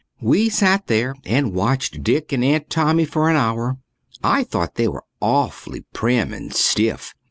We 0.19 0.49
sat 0.49 0.87
there 0.87 1.13
and 1.25 1.53
watched 1.53 2.01
Dick 2.01 2.31
and 2.33 2.43
Aunt 2.43 2.71
Tommy 2.71 3.05
for 3.05 3.29
an 3.29 3.35
hour. 3.35 3.77
I 4.23 4.43
thought 4.43 4.73
they 4.73 4.87
were 4.87 5.03
awfully 5.21 5.81
prim 5.93 6.33
and 6.33 6.51
stiff. 6.51 7.13